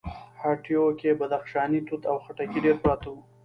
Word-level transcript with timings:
هټيو 0.41 0.83
کې 0.99 1.09
بدخشانی 1.19 1.79
توت 1.87 2.03
او 2.11 2.17
خټکي 2.23 2.59
ډېر 2.65 2.75
پراته 2.83 3.07
وو. 3.11 3.21